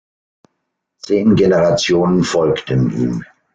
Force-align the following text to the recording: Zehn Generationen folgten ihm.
Zehn 1.03 1.35
Generationen 1.35 2.23
folgten 2.23 2.89
ihm. 2.89 3.23